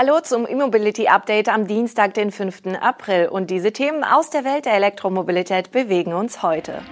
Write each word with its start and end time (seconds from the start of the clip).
Hallo 0.00 0.20
zum 0.20 0.46
E-Mobility 0.46 1.08
Update 1.08 1.48
am 1.48 1.66
Dienstag, 1.66 2.14
den 2.14 2.30
5. 2.30 2.76
April. 2.80 3.26
Und 3.26 3.50
diese 3.50 3.72
Themen 3.72 4.04
aus 4.04 4.30
der 4.30 4.44
Welt 4.44 4.64
der 4.64 4.74
Elektromobilität 4.74 5.72
bewegen 5.72 6.12
uns 6.12 6.40
heute. 6.40 6.82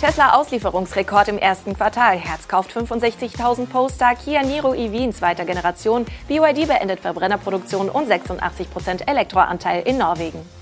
Tesla 0.00 0.34
Auslieferungsrekord 0.34 1.26
im 1.26 1.38
ersten 1.38 1.74
Quartal. 1.74 2.18
Herz 2.18 2.46
kauft 2.46 2.70
65.000 2.70 3.66
Polestar, 3.66 4.14
Kia 4.14 4.44
Niro 4.44 4.74
EV 4.74 4.94
in 4.94 5.12
zweiter 5.12 5.44
Generation, 5.44 6.06
BYD 6.28 6.68
beendet 6.68 7.00
Verbrennerproduktion 7.00 7.88
und 7.88 8.08
86% 8.08 9.08
Elektroanteil 9.08 9.82
in 9.82 9.98
Norwegen. 9.98 10.61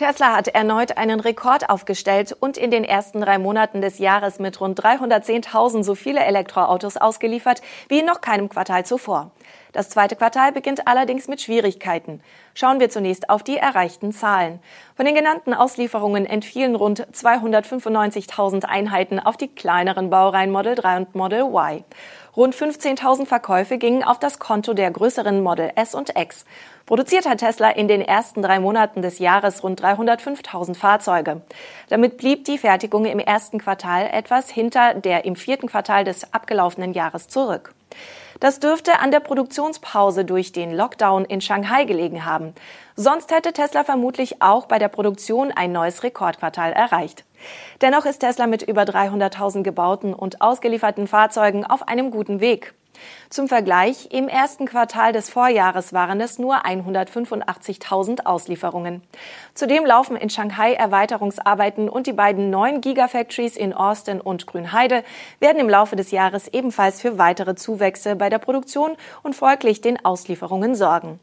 Tesla 0.00 0.34
hat 0.34 0.48
erneut 0.48 0.96
einen 0.96 1.20
Rekord 1.20 1.68
aufgestellt 1.68 2.34
und 2.40 2.56
in 2.56 2.70
den 2.70 2.84
ersten 2.84 3.20
drei 3.20 3.36
Monaten 3.36 3.82
des 3.82 3.98
Jahres 3.98 4.38
mit 4.38 4.58
rund 4.58 4.82
310.000 4.82 5.82
so 5.82 5.94
viele 5.94 6.20
Elektroautos 6.20 6.96
ausgeliefert 6.96 7.60
wie 7.90 7.98
in 7.98 8.06
noch 8.06 8.22
keinem 8.22 8.48
Quartal 8.48 8.86
zuvor. 8.86 9.30
Das 9.72 9.90
zweite 9.90 10.16
Quartal 10.16 10.52
beginnt 10.52 10.88
allerdings 10.88 11.28
mit 11.28 11.42
Schwierigkeiten. 11.42 12.22
Schauen 12.54 12.80
wir 12.80 12.88
zunächst 12.88 13.28
auf 13.28 13.42
die 13.42 13.58
erreichten 13.58 14.12
Zahlen. 14.12 14.60
Von 14.96 15.04
den 15.04 15.14
genannten 15.14 15.52
Auslieferungen 15.52 16.24
entfielen 16.24 16.76
rund 16.76 17.06
295.000 17.12 18.64
Einheiten 18.64 19.20
auf 19.20 19.36
die 19.36 19.48
kleineren 19.48 20.08
Baureihen 20.08 20.50
Model 20.50 20.76
3 20.76 20.96
und 20.96 21.14
Model 21.14 21.42
Y. 21.42 21.84
Rund 22.40 22.54
15.000 22.54 23.26
Verkäufe 23.26 23.76
gingen 23.76 24.02
auf 24.02 24.18
das 24.18 24.38
Konto 24.38 24.72
der 24.72 24.90
größeren 24.90 25.42
Model 25.42 25.72
S 25.74 25.94
und 25.94 26.16
X. 26.16 26.46
Produziert 26.86 27.28
hat 27.28 27.40
Tesla 27.40 27.68
in 27.68 27.86
den 27.86 28.00
ersten 28.00 28.40
drei 28.40 28.60
Monaten 28.60 29.02
des 29.02 29.18
Jahres 29.18 29.62
rund 29.62 29.82
305.000 29.82 30.74
Fahrzeuge. 30.74 31.42
Damit 31.90 32.16
blieb 32.16 32.46
die 32.46 32.56
Fertigung 32.56 33.04
im 33.04 33.18
ersten 33.18 33.58
Quartal 33.58 34.08
etwas 34.10 34.48
hinter 34.48 34.94
der 34.94 35.26
im 35.26 35.36
vierten 35.36 35.68
Quartal 35.68 36.04
des 36.04 36.32
abgelaufenen 36.32 36.94
Jahres 36.94 37.28
zurück. 37.28 37.74
Das 38.40 38.58
dürfte 38.58 39.00
an 39.00 39.10
der 39.10 39.20
Produktionspause 39.20 40.24
durch 40.24 40.50
den 40.50 40.74
Lockdown 40.74 41.26
in 41.26 41.42
Shanghai 41.42 41.84
gelegen 41.84 42.24
haben. 42.24 42.54
Sonst 42.96 43.30
hätte 43.30 43.52
Tesla 43.52 43.84
vermutlich 43.84 44.40
auch 44.40 44.64
bei 44.64 44.78
der 44.78 44.88
Produktion 44.88 45.52
ein 45.52 45.72
neues 45.72 46.02
Rekordquartal 46.02 46.72
erreicht. 46.72 47.24
Dennoch 47.82 48.06
ist 48.06 48.20
Tesla 48.20 48.46
mit 48.46 48.62
über 48.62 48.82
300.000 48.82 49.62
gebauten 49.62 50.14
und 50.14 50.40
ausgelieferten 50.40 51.06
Fahrzeugen 51.06 51.66
auf 51.66 51.86
einem 51.86 52.10
guten 52.10 52.40
Weg. 52.40 52.74
Zum 53.28 53.48
Vergleich, 53.48 54.08
im 54.10 54.28
ersten 54.28 54.66
Quartal 54.66 55.12
des 55.12 55.30
Vorjahres 55.30 55.92
waren 55.92 56.20
es 56.20 56.38
nur 56.38 56.66
185.000 56.66 58.26
Auslieferungen. 58.26 59.02
Zudem 59.54 59.86
laufen 59.86 60.16
in 60.16 60.30
Shanghai 60.30 60.72
Erweiterungsarbeiten 60.72 61.88
und 61.88 62.06
die 62.06 62.12
beiden 62.12 62.50
neuen 62.50 62.80
Gigafactories 62.80 63.56
in 63.56 63.72
Austin 63.72 64.20
und 64.20 64.46
Grünheide 64.46 65.04
werden 65.38 65.58
im 65.58 65.68
Laufe 65.68 65.96
des 65.96 66.10
Jahres 66.10 66.48
ebenfalls 66.48 67.00
für 67.00 67.18
weitere 67.18 67.54
Zuwächse 67.54 68.16
bei 68.16 68.30
der 68.30 68.38
Produktion 68.38 68.96
und 69.22 69.34
folglich 69.34 69.80
den 69.80 70.04
Auslieferungen 70.04 70.74
sorgen. 70.74 71.20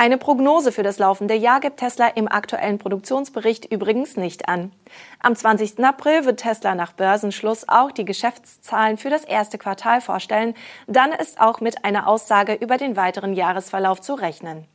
Eine 0.00 0.16
Prognose 0.16 0.70
für 0.70 0.84
das 0.84 1.00
laufende 1.00 1.34
Jahr 1.34 1.58
gibt 1.58 1.78
Tesla 1.80 2.06
im 2.06 2.30
aktuellen 2.30 2.78
Produktionsbericht 2.78 3.64
übrigens 3.64 4.16
nicht 4.16 4.48
an. 4.48 4.70
Am 5.18 5.34
20. 5.34 5.84
April 5.84 6.24
wird 6.24 6.38
Tesla 6.38 6.76
nach 6.76 6.92
Börsenschluss 6.92 7.68
auch 7.68 7.90
die 7.90 8.04
Geschäftszahlen 8.04 8.96
für 8.96 9.10
das 9.10 9.24
erste 9.24 9.58
Quartal 9.58 10.00
vorstellen. 10.00 10.54
Dann 10.86 11.10
ist 11.10 11.40
auch 11.40 11.60
mit 11.60 11.84
einer 11.84 12.06
Aussage 12.06 12.54
über 12.54 12.76
den 12.76 12.94
weiteren 12.96 13.32
Jahresverlauf 13.32 14.00
zu 14.00 14.14
rechnen. 14.14 14.66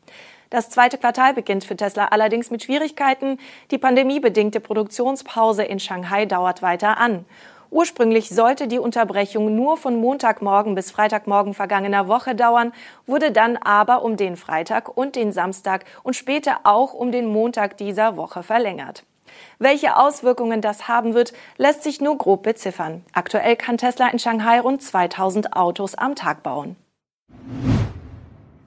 Das 0.50 0.70
zweite 0.70 0.98
Quartal 0.98 1.34
beginnt 1.34 1.64
für 1.64 1.78
Tesla 1.78 2.08
allerdings 2.08 2.52
mit 2.52 2.62
Schwierigkeiten. 2.62 3.40
Die 3.72 3.78
pandemiebedingte 3.78 4.60
Produktionspause 4.60 5.64
in 5.64 5.80
Shanghai 5.80 6.26
dauert 6.26 6.62
weiter 6.62 6.98
an. 6.98 7.26
Ursprünglich 7.74 8.30
sollte 8.30 8.68
die 8.68 8.78
Unterbrechung 8.78 9.56
nur 9.56 9.78
von 9.78 9.96
Montagmorgen 9.96 10.76
bis 10.76 10.92
Freitagmorgen 10.92 11.56
vergangener 11.56 12.08
Woche 12.08 12.36
dauern, 12.36 12.72
wurde 13.08 13.32
dann 13.32 13.58
aber 13.58 14.04
um 14.04 14.16
den 14.16 14.38
Freitag 14.38 14.96
und 14.96 15.16
den 15.16 15.32
Samstag 15.32 15.86
und 16.04 16.16
später 16.16 16.60
auch 16.66 16.94
um 16.94 17.12
den 17.12 17.26
Montag 17.26 17.78
dieser 17.78 18.16
Woche 18.16 18.44
verlängert. 18.44 19.06
Welche 19.58 19.98
Auswirkungen 19.98 20.62
das 20.62 20.88
haben 20.88 21.16
wird, 21.16 21.34
lässt 21.58 21.82
sich 21.82 22.00
nur 22.00 22.16
grob 22.16 22.44
beziffern. 22.44 23.04
Aktuell 23.12 23.56
kann 23.56 23.80
Tesla 23.80 24.08
in 24.10 24.20
Shanghai 24.20 24.60
rund 24.60 24.84
2000 24.84 25.56
Autos 25.56 25.96
am 25.96 26.14
Tag 26.14 26.44
bauen. 26.44 26.76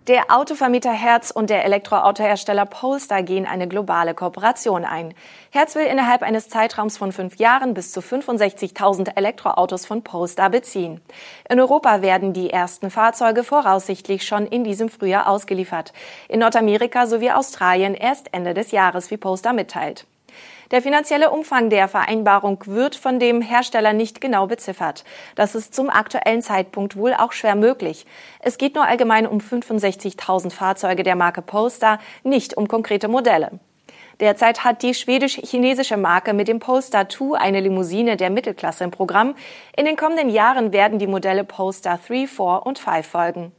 Der 0.07 0.27
Autovermieter 0.31 0.93
Herz 0.93 1.33
und 1.33 1.51
der 1.51 1.65
Elektroautohersteller 1.65 2.65
Polestar 2.65 3.25
gehen 3.25 3.45
eine 3.45 3.67
globale 3.67 4.15
Kooperation 4.15 4.85
ein. 4.85 5.15
Herz 5.51 5.75
will 5.75 5.85
innerhalb 5.85 6.23
eines 6.23 6.49
Zeitraums 6.49 6.97
von 6.97 7.11
fünf 7.11 7.39
Jahren 7.39 7.75
bis 7.75 7.91
zu 7.91 7.99
65.000 7.99 9.17
Elektroautos 9.17 9.85
von 9.85 10.05
Polestar 10.05 10.51
beziehen. 10.51 11.01
In 11.51 11.59
Europa 11.59 12.03
werden 12.03 12.33
die 12.33 12.51
ersten 12.51 12.91
Fahrzeuge 12.91 13.43
voraussichtlich 13.43 14.25
schon 14.25 14.47
in 14.47 14.63
diesem 14.63 14.91
Frühjahr 14.91 15.29
ausgeliefert. 15.29 15.93
In 16.29 16.39
Nordamerika 16.39 17.09
sowie 17.09 17.33
Australien 17.33 17.95
erst 17.95 18.33
Ende 18.33 18.55
des 18.55 18.71
Jahres, 18.71 19.11
wie 19.11 19.17
Polestar 19.17 19.55
mitteilt. 19.55 20.07
Der 20.73 20.83
finanzielle 20.83 21.31
Umfang 21.31 21.71
der 21.71 21.87
Vereinbarung 21.87 22.59
wird 22.67 22.97
von 22.97 23.21
dem 23.21 23.41
Hersteller 23.41 23.93
nicht 23.93 24.21
genau 24.21 24.49
beziffert. 24.49 25.05
Das 25.37 25.55
ist 25.55 25.75
zum 25.75 25.91
aktuellen 25.91 26.43
Zeitpunkt 26.43 26.97
wohl 26.97 27.15
auch 27.15 27.33
schwer 27.33 27.55
möglich. 27.55 28.05
Es 28.41 28.59
geht 28.59 28.75
nur 28.75 28.85
allgemein 28.85 29.29
um 29.29 29.39
65.000 29.39 30.51
Fahrzeuge 30.51 31.05
der 31.05 31.15
Marke 31.15 31.41
Polestar, 31.41 32.01
nicht 32.25 32.57
um 32.57 32.67
konkrete 32.67 33.07
Modelle. 33.07 33.61
Derzeit 34.19 34.65
hat 34.65 34.83
die 34.83 34.95
schwedisch-chinesische 34.95 35.99
Marke 35.99 36.33
mit 36.33 36.49
dem 36.49 36.59
Polestar 36.59 37.09
2 37.09 37.39
eine 37.39 37.61
Limousine 37.61 38.17
der 38.17 38.31
Mittelklasse 38.31 38.83
im 38.83 38.91
Programm. 38.91 39.37
In 39.77 39.85
den 39.85 39.97
kommenden 39.97 40.31
Jahren 40.31 40.73
werden 40.73 40.99
die 40.99 41.07
Modelle 41.07 41.45
Polestar 41.45 42.01
3, 42.05 42.27
4 42.27 42.63
und 42.65 42.79
5 42.79 43.07
folgen. 43.07 43.53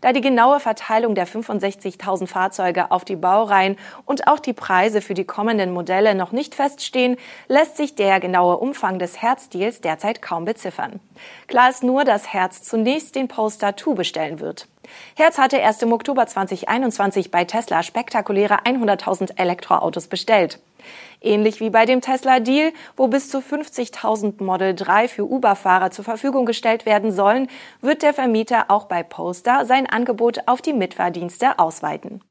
Da 0.00 0.12
die 0.12 0.20
genaue 0.20 0.60
Verteilung 0.60 1.14
der 1.14 1.26
65.000 1.26 2.26
Fahrzeuge 2.26 2.90
auf 2.90 3.04
die 3.04 3.16
Baureihen 3.16 3.76
und 4.04 4.26
auch 4.26 4.38
die 4.38 4.52
Preise 4.52 5.00
für 5.00 5.14
die 5.14 5.24
kommenden 5.24 5.72
Modelle 5.72 6.14
noch 6.14 6.32
nicht 6.32 6.54
feststehen, 6.54 7.16
lässt 7.48 7.76
sich 7.76 7.94
der 7.94 8.20
genaue 8.20 8.58
Umfang 8.58 8.98
des 8.98 9.20
Herzdeals 9.20 9.80
derzeit 9.80 10.22
kaum 10.22 10.44
beziffern. 10.44 11.00
Klar 11.46 11.70
ist 11.70 11.82
nur, 11.82 12.04
dass 12.04 12.32
Herz 12.32 12.62
zunächst 12.62 13.16
den 13.16 13.28
Polestar 13.28 13.76
2 13.76 13.94
bestellen 13.94 14.40
wird. 14.40 14.68
Herz 15.16 15.38
hatte 15.38 15.58
erst 15.58 15.82
im 15.82 15.92
Oktober 15.92 16.26
2021 16.26 17.30
bei 17.30 17.44
Tesla 17.44 17.82
spektakuläre 17.82 18.64
100.000 18.64 19.38
Elektroautos 19.38 20.06
bestellt. 20.06 20.60
Ähnlich 21.20 21.60
wie 21.60 21.70
bei 21.70 21.84
dem 21.84 22.00
Tesla 22.00 22.40
Deal, 22.40 22.72
wo 22.96 23.08
bis 23.08 23.30
zu 23.30 23.38
50.000 23.38 24.42
Model 24.42 24.74
3 24.74 25.08
für 25.08 25.24
Uber-Fahrer 25.24 25.90
zur 25.90 26.04
Verfügung 26.04 26.46
gestellt 26.46 26.86
werden 26.86 27.10
sollen, 27.10 27.48
wird 27.80 28.02
der 28.02 28.14
Vermieter 28.14 28.66
auch 28.68 28.84
bei 28.84 29.02
Poster 29.02 29.64
sein 29.66 29.86
Angebot 29.86 30.40
auf 30.46 30.62
die 30.62 30.72
Mitfahrdienste 30.72 31.58
ausweiten. 31.58 32.22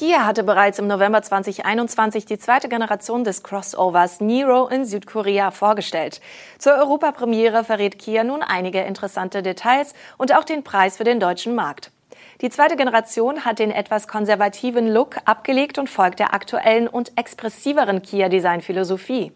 Kia 0.00 0.24
hatte 0.24 0.44
bereits 0.44 0.78
im 0.78 0.86
November 0.86 1.20
2021 1.20 2.24
die 2.24 2.38
zweite 2.38 2.70
Generation 2.70 3.22
des 3.22 3.42
Crossovers 3.42 4.20
Niro 4.20 4.66
in 4.68 4.86
Südkorea 4.86 5.50
vorgestellt. 5.50 6.22
Zur 6.58 6.72
Europapremiere 6.74 7.64
verrät 7.64 7.98
Kia 7.98 8.24
nun 8.24 8.42
einige 8.42 8.80
interessante 8.80 9.42
Details 9.42 9.92
und 10.16 10.34
auch 10.34 10.44
den 10.44 10.64
Preis 10.64 10.96
für 10.96 11.04
den 11.04 11.20
deutschen 11.20 11.54
Markt. 11.54 11.92
Die 12.40 12.48
zweite 12.48 12.76
Generation 12.76 13.44
hat 13.44 13.58
den 13.58 13.70
etwas 13.70 14.08
konservativen 14.08 14.88
Look 14.88 15.16
abgelegt 15.26 15.76
und 15.76 15.90
folgt 15.90 16.20
der 16.20 16.32
aktuellen 16.32 16.88
und 16.88 17.12
expressiveren 17.18 18.00
Kia-Design-Philosophie. 18.00 19.32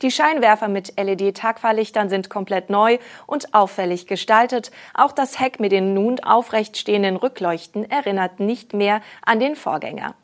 Die 0.00 0.10
Scheinwerfer 0.10 0.68
mit 0.68 0.94
LED-Tagfahrlichtern 0.96 2.08
sind 2.08 2.30
komplett 2.30 2.70
neu 2.70 2.98
und 3.26 3.52
auffällig 3.52 4.06
gestaltet. 4.06 4.70
Auch 4.94 5.12
das 5.12 5.38
Heck 5.38 5.60
mit 5.60 5.72
den 5.72 5.92
nun 5.92 6.20
aufrecht 6.20 6.78
stehenden 6.78 7.16
Rückleuchten 7.16 7.90
erinnert 7.90 8.40
nicht 8.40 8.72
mehr 8.72 9.02
an 9.26 9.40
den 9.40 9.54
Vorgänger. 9.54 10.14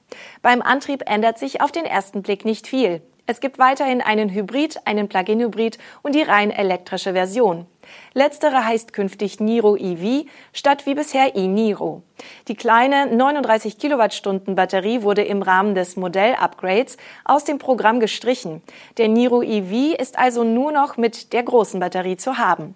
Beim 0.41 0.63
Antrieb 0.63 1.03
ändert 1.05 1.39
sich 1.39 1.61
auf 1.61 1.73
den 1.73 1.84
ersten 1.84 2.23
Blick 2.23 2.47
nicht 2.47 2.67
viel. 2.67 3.03
Es 3.27 3.41
gibt 3.41 3.59
weiterhin 3.59 4.01
einen 4.01 4.31
Hybrid, 4.31 4.87
einen 4.87 5.09
Plug-in-Hybrid 5.09 5.79
und 6.03 6.15
die 6.15 6.23
rein 6.23 6.51
elektrische 6.51 7.13
Version. 7.13 7.67
Letztere 8.12 8.65
heißt 8.65 8.93
künftig 8.93 9.41
Niro 9.41 9.77
EV 9.77 10.27
statt 10.53 10.86
wie 10.86 10.95
bisher 10.95 11.34
e-Niro. 11.34 12.03
Die 12.48 12.54
kleine 12.54 13.07
39 13.07 13.78
Kilowattstunden 13.78 14.54
Batterie 14.54 15.03
wurde 15.03 15.22
im 15.22 15.42
Rahmen 15.42 15.75
des 15.75 15.97
Modell-Upgrades 15.97 16.97
aus 17.25 17.45
dem 17.45 17.59
Programm 17.59 18.01
gestrichen. 18.01 18.63
Der 18.98 19.09
Niro 19.09 19.42
EV 19.42 19.95
ist 19.98 20.19
also 20.19 20.45
nur 20.45 20.72
noch 20.72 20.97
mit 20.97 21.33
der 21.33 21.42
großen 21.42 21.81
Batterie 21.81 22.16
zu 22.16 22.39
haben. 22.39 22.75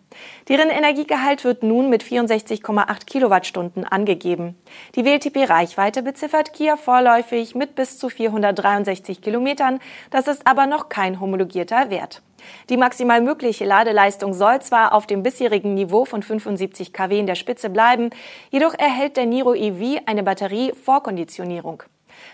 Deren 0.48 0.70
Energiegehalt 0.70 1.44
wird 1.44 1.62
nun 1.62 1.88
mit 1.88 2.02
64,8 2.02 3.06
Kilowattstunden 3.06 3.84
angegeben. 3.84 4.56
Die 4.96 5.04
WLTP-Reichweite 5.04 6.02
beziffert 6.02 6.52
Kia 6.52 6.76
vorläufig 6.76 7.54
mit 7.54 7.74
bis 7.74 7.98
zu 7.98 8.08
463 8.08 9.20
Kilometern. 9.20 9.80
Das 10.10 10.26
ist 10.28 10.46
aber 10.46 10.66
noch 10.66 10.88
kein 10.88 11.20
homologierter 11.20 11.90
Wert. 11.90 12.22
Die 12.70 12.76
maximal 12.76 13.20
mögliche 13.20 13.64
Ladeleistung 13.64 14.34
soll 14.34 14.60
zwar 14.60 14.92
auf 14.92 15.06
dem 15.06 15.22
bisherigen 15.22 15.74
Niveau 15.74 16.04
von 16.04 16.22
75 16.22 16.92
kW 16.92 17.18
in 17.18 17.26
der 17.26 17.34
Spitze 17.34 17.70
bleiben, 17.70 18.10
jedoch 18.50 18.74
erhält 18.74 19.16
der 19.16 19.26
Niro 19.26 19.54
EV 19.54 20.00
eine 20.06 20.22
Batterie-Vorkonditionierung. 20.22 21.82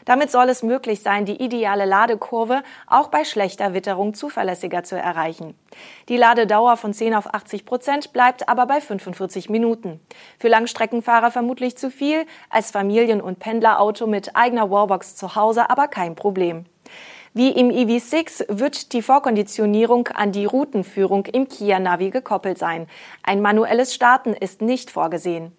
Damit 0.05 0.31
soll 0.31 0.49
es 0.49 0.63
möglich 0.63 1.03
sein, 1.03 1.25
die 1.25 1.43
ideale 1.43 1.85
Ladekurve 1.85 2.63
auch 2.87 3.09
bei 3.09 3.25
schlechter 3.25 3.75
Witterung 3.75 4.15
zuverlässiger 4.15 4.85
zu 4.85 4.97
erreichen. 4.97 5.55
Die 6.09 6.17
Ladedauer 6.17 6.77
von 6.77 6.93
10 6.93 7.15
auf 7.15 7.33
80 7.33 7.65
Prozent 7.65 8.13
bleibt 8.13 8.49
aber 8.49 8.67
bei 8.67 8.81
45 8.81 9.51
Minuten. 9.51 10.01
Für 10.39 10.49
Langstreckenfahrer 10.49 11.31
vermutlich 11.31 11.77
zu 11.77 11.91
viel, 11.91 12.27
als 12.51 12.71
Familien- 12.71 13.21
und 13.21 13.39
Pendlerauto 13.39 14.07
mit 14.07 14.37
eigener 14.37 14.71
Wallbox 14.71 15.17
zu 15.17 15.35
Hause 15.35 15.71
aber 15.71 15.89
kein 15.89 16.15
Problem. 16.15 16.67
Wie 17.37 17.51
im 17.51 17.71
EV6 17.71 18.61
wird 18.61 18.93
die 18.93 19.03
Vorkonditionierung 19.03 20.07
an 20.07 20.31
die 20.31 20.45
Routenführung 20.45 21.27
im 21.27 21.49
Kia 21.49 21.81
Navi 21.81 22.11
gekoppelt 22.11 22.59
sein. 22.59 22.87
Ein 23.25 23.43
manuelles 23.43 23.93
Starten 23.93 24.35
ist 24.35 24.63
nicht 24.63 24.89
vorgesehen. 24.89 25.51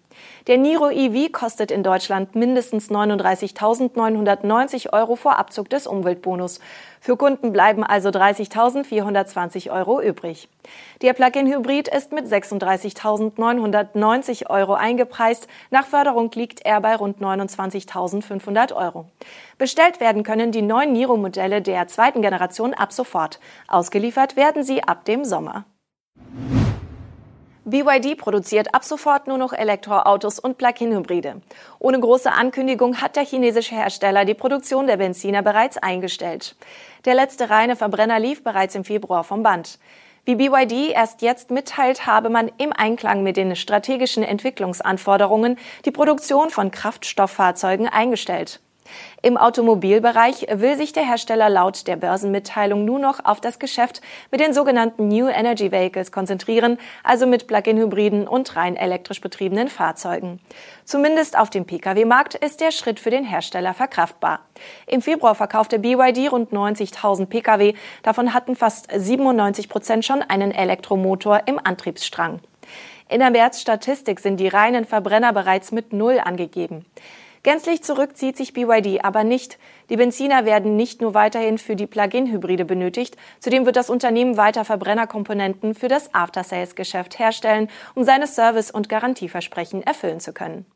Der 0.46 0.58
Niro 0.58 0.90
EV 0.90 1.32
kostet 1.32 1.72
in 1.72 1.82
Deutschland 1.82 2.36
mindestens 2.36 2.90
39.990 2.90 4.92
Euro 4.92 5.16
vor 5.16 5.38
Abzug 5.38 5.68
des 5.68 5.88
Umweltbonus. 5.88 6.60
Für 7.00 7.16
Kunden 7.16 7.52
bleiben 7.52 7.82
also 7.82 8.10
30.420 8.10 9.72
Euro 9.72 10.00
übrig. 10.00 10.48
Der 11.02 11.14
Plug-in-Hybrid 11.14 11.88
ist 11.88 12.12
mit 12.12 12.26
36.990 12.26 14.48
Euro 14.48 14.74
eingepreist. 14.74 15.48
Nach 15.70 15.86
Förderung 15.86 16.30
liegt 16.34 16.64
er 16.64 16.80
bei 16.80 16.94
rund 16.94 17.20
29.500 17.20 18.72
Euro. 18.74 19.06
Bestellt 19.58 19.98
werden 20.00 20.22
können 20.22 20.52
die 20.52 20.62
neuen 20.62 20.92
Niro-Modelle 20.92 21.62
der 21.62 21.88
zweiten 21.88 22.22
Generation 22.22 22.74
ab 22.74 22.92
sofort. 22.92 23.40
Ausgeliefert 23.68 24.36
werden 24.36 24.62
sie 24.62 24.84
ab 24.84 25.04
dem 25.04 25.24
Sommer. 25.24 25.64
BYD 27.68 28.16
produziert 28.16 28.76
ab 28.76 28.84
sofort 28.84 29.26
nur 29.26 29.38
noch 29.38 29.52
Elektroautos 29.52 30.38
und 30.38 30.56
Plug-in-Hybride. 30.56 31.42
Ohne 31.80 31.98
große 31.98 32.30
Ankündigung 32.30 33.00
hat 33.00 33.16
der 33.16 33.24
chinesische 33.24 33.74
Hersteller 33.74 34.24
die 34.24 34.34
Produktion 34.34 34.86
der 34.86 34.98
Benziner 34.98 35.42
bereits 35.42 35.76
eingestellt. 35.76 36.54
Der 37.06 37.16
letzte 37.16 37.50
reine 37.50 37.74
Verbrenner 37.74 38.20
lief 38.20 38.44
bereits 38.44 38.76
im 38.76 38.84
Februar 38.84 39.24
vom 39.24 39.42
Band. 39.42 39.80
Wie 40.24 40.36
BYD 40.36 40.92
erst 40.92 41.22
jetzt 41.22 41.50
mitteilt, 41.50 42.06
habe 42.06 42.28
man 42.28 42.52
im 42.56 42.72
Einklang 42.72 43.24
mit 43.24 43.36
den 43.36 43.56
strategischen 43.56 44.22
Entwicklungsanforderungen 44.22 45.58
die 45.84 45.90
Produktion 45.90 46.50
von 46.50 46.70
Kraftstofffahrzeugen 46.70 47.88
eingestellt. 47.88 48.60
Im 49.22 49.36
Automobilbereich 49.36 50.46
will 50.52 50.76
sich 50.76 50.92
der 50.92 51.06
Hersteller 51.06 51.48
laut 51.48 51.86
der 51.86 51.96
Börsenmitteilung 51.96 52.84
nur 52.84 52.98
noch 52.98 53.24
auf 53.24 53.40
das 53.40 53.58
Geschäft 53.58 54.00
mit 54.30 54.40
den 54.40 54.52
sogenannten 54.52 55.08
New 55.08 55.28
Energy 55.28 55.72
Vehicles 55.72 56.12
konzentrieren, 56.12 56.78
also 57.02 57.26
mit 57.26 57.46
Plug-in-Hybriden 57.46 58.28
und 58.28 58.56
rein 58.56 58.76
elektrisch 58.76 59.20
betriebenen 59.20 59.68
Fahrzeugen. 59.68 60.40
Zumindest 60.84 61.38
auf 61.38 61.50
dem 61.50 61.64
Pkw-Markt 61.64 62.34
ist 62.34 62.60
der 62.60 62.70
Schritt 62.70 63.00
für 63.00 63.10
den 63.10 63.24
Hersteller 63.24 63.74
verkraftbar. 63.74 64.40
Im 64.86 65.02
Februar 65.02 65.34
verkaufte 65.34 65.78
BYD 65.78 66.30
rund 66.30 66.52
90.000 66.52 67.26
Pkw, 67.26 67.74
davon 68.02 68.34
hatten 68.34 68.56
fast 68.56 68.88
97 68.94 69.68
Prozent 69.68 70.04
schon 70.04 70.22
einen 70.22 70.52
Elektromotor 70.52 71.42
im 71.46 71.60
Antriebsstrang. 71.62 72.40
In 73.08 73.20
der 73.20 73.30
März-Statistik 73.30 74.18
sind 74.18 74.38
die 74.38 74.48
reinen 74.48 74.84
Verbrenner 74.84 75.32
bereits 75.32 75.70
mit 75.70 75.92
Null 75.92 76.18
angegeben. 76.18 76.84
Gänzlich 77.46 77.84
zurückzieht 77.84 78.36
sich 78.36 78.54
BYD 78.54 79.04
aber 79.04 79.22
nicht. 79.22 79.56
Die 79.88 79.96
Benziner 79.96 80.44
werden 80.44 80.74
nicht 80.74 81.00
nur 81.00 81.14
weiterhin 81.14 81.58
für 81.58 81.76
die 81.76 81.86
Plug-in-Hybride 81.86 82.64
benötigt, 82.64 83.16
zudem 83.38 83.66
wird 83.66 83.76
das 83.76 83.88
Unternehmen 83.88 84.36
weiter 84.36 84.64
Verbrennerkomponenten 84.64 85.76
für 85.76 85.86
das 85.86 86.12
After-Sales-Geschäft 86.12 87.20
herstellen, 87.20 87.68
um 87.94 88.02
seine 88.02 88.26
Service- 88.26 88.72
und 88.72 88.88
Garantieversprechen 88.88 89.84
erfüllen 89.84 90.18
zu 90.18 90.32
können. 90.32 90.66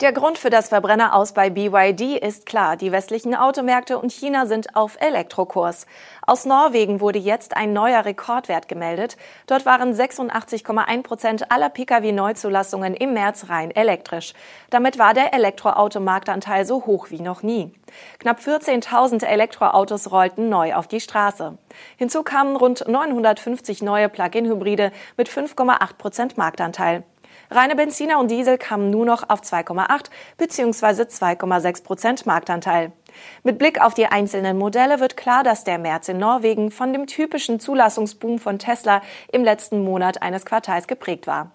Der 0.00 0.12
Grund 0.12 0.38
für 0.38 0.50
das 0.50 0.70
Verbrenner 0.70 1.14
aus 1.14 1.34
bei 1.34 1.50
BYD 1.50 2.20
ist 2.20 2.46
klar. 2.46 2.76
Die 2.76 2.90
westlichen 2.90 3.36
Automärkte 3.36 3.96
und 3.96 4.10
China 4.10 4.44
sind 4.46 4.74
auf 4.74 5.00
Elektrokurs. 5.00 5.86
Aus 6.26 6.44
Norwegen 6.46 7.00
wurde 7.00 7.20
jetzt 7.20 7.56
ein 7.56 7.72
neuer 7.72 8.04
Rekordwert 8.04 8.66
gemeldet. 8.66 9.16
Dort 9.46 9.64
waren 9.66 9.94
86,1 9.94 11.02
Prozent 11.04 11.52
aller 11.52 11.70
Pkw-Neuzulassungen 11.70 12.94
im 12.94 13.12
März 13.12 13.48
rein 13.48 13.70
elektrisch. 13.70 14.34
Damit 14.68 14.98
war 14.98 15.14
der 15.14 15.32
Elektroautomarktanteil 15.32 16.64
so 16.64 16.86
hoch 16.86 17.10
wie 17.10 17.20
noch 17.20 17.44
nie. 17.44 17.72
Knapp 18.18 18.40
14.000 18.40 19.24
Elektroautos 19.24 20.10
rollten 20.10 20.48
neu 20.48 20.74
auf 20.74 20.88
die 20.88 21.00
Straße. 21.00 21.56
Hinzu 21.96 22.24
kamen 22.24 22.56
rund 22.56 22.88
950 22.88 23.82
neue 23.82 24.08
Plug-in-Hybride 24.08 24.90
mit 25.16 25.28
5,8 25.28 25.94
Prozent 25.96 26.36
Marktanteil. 26.36 27.04
Reine 27.50 27.76
Benziner 27.76 28.18
und 28.18 28.30
Diesel 28.30 28.58
kamen 28.58 28.90
nur 28.90 29.04
noch 29.06 29.28
auf 29.28 29.40
2,8 29.42 30.06
bzw. 30.38 31.02
2,6 31.02 31.84
Prozent 31.84 32.26
Marktanteil. 32.26 32.92
Mit 33.42 33.58
Blick 33.58 33.80
auf 33.80 33.94
die 33.94 34.06
einzelnen 34.06 34.58
Modelle 34.58 35.00
wird 35.00 35.16
klar, 35.16 35.44
dass 35.44 35.64
der 35.64 35.78
März 35.78 36.08
in 36.08 36.18
Norwegen 36.18 36.70
von 36.70 36.92
dem 36.92 37.06
typischen 37.06 37.60
Zulassungsboom 37.60 38.38
von 38.38 38.58
Tesla 38.58 39.02
im 39.30 39.44
letzten 39.44 39.84
Monat 39.84 40.22
eines 40.22 40.44
Quartals 40.44 40.86
geprägt 40.86 41.26
war. 41.26 41.52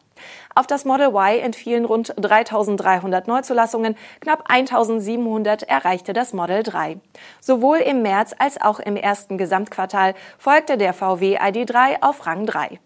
Auf 0.55 0.67
das 0.67 0.85
Model 0.85 1.07
Y 1.07 1.39
entfielen 1.39 1.85
rund 1.85 2.13
3300 2.17 3.27
Neuzulassungen, 3.27 3.95
knapp 4.19 4.43
1700 4.49 5.63
erreichte 5.63 6.13
das 6.13 6.33
Model 6.33 6.63
3. 6.63 6.99
Sowohl 7.39 7.77
im 7.77 8.01
März 8.01 8.35
als 8.37 8.59
auch 8.59 8.79
im 8.79 8.95
ersten 8.95 9.37
Gesamtquartal 9.37 10.15
folgte 10.37 10.77
der 10.77 10.93
VW 10.93 11.37
ID3 11.37 12.01
auf 12.01 12.25
Rang 12.25 12.45
3. 12.45 12.79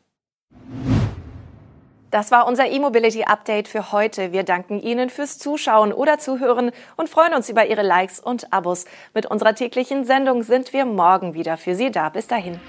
Das 2.14 2.30
war 2.30 2.46
unser 2.46 2.70
E-Mobility 2.70 3.24
Update 3.24 3.68
für 3.68 3.92
heute. 3.92 4.32
Wir 4.32 4.44
danken 4.44 4.80
Ihnen 4.80 5.10
fürs 5.10 5.40
Zuschauen 5.40 5.92
oder 5.92 6.20
Zuhören 6.20 6.70
und 6.96 7.10
freuen 7.10 7.34
uns 7.34 7.50
über 7.50 7.66
Ihre 7.66 7.82
Likes 7.82 8.20
und 8.20 8.54
Abos. 8.54 8.86
Mit 9.16 9.26
unserer 9.26 9.56
täglichen 9.56 10.06
Sendung 10.06 10.44
sind 10.44 10.74
wir 10.74 10.86
morgen 10.86 11.34
wieder 11.34 11.58
für 11.58 11.74
Sie 11.74 11.90
da. 11.90 12.10
Bis 12.10 12.28
dahin. 12.28 12.60